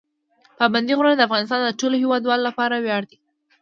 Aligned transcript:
پابندي 0.57 0.93
غرونه 0.97 1.15
د 1.17 1.21
افغانستان 1.27 1.59
د 1.63 1.69
ټولو 1.79 1.95
هیوادوالو 2.03 2.47
لپاره 2.49 2.75
ویاړ 2.85 3.03
دی. 3.09 3.17